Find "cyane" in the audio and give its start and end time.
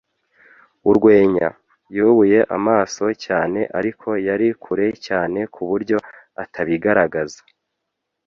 3.25-3.59, 5.05-5.39